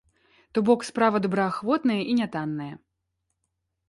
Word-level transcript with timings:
То 0.57 0.61
бок, 0.69 0.85
справа 0.87 1.17
добраахвотная 1.25 1.97
і 2.13 2.15
нятанная. 2.21 2.71